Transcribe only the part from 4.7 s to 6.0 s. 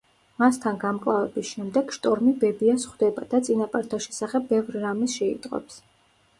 რამეს შეიტყობს.